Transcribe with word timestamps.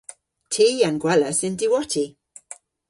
Ty 0.53 0.67
a'n 0.87 0.97
gwelas 1.03 1.43
y'n 1.47 1.59
diwotti. 1.61 2.05